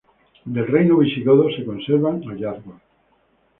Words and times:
Del 0.53 0.65
reino 0.67 0.97
visigodo 0.97 1.51
se 1.55 1.63
conservan 1.63 2.23
hallazgos. 2.23 2.81